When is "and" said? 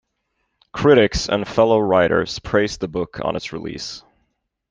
1.29-1.47